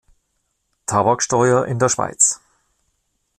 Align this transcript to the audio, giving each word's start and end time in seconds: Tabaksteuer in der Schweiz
Tabaksteuer 0.87 1.67
in 1.67 1.77
der 1.77 1.87
Schweiz 1.87 2.41